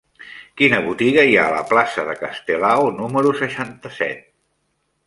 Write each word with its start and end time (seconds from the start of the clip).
Quina 0.61 0.79
botiga 0.85 1.25
hi 1.31 1.35
ha 1.41 1.43
a 1.49 1.53
la 1.57 1.61
plaça 1.73 2.07
de 2.09 2.17
Castelao 2.25 2.91
número 2.99 3.39
seixanta-set? 3.45 4.27